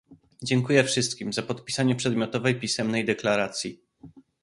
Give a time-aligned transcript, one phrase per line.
[0.43, 3.83] Dziękuję wszystkim za podpisanie przedmiotowej pisemnej deklaracji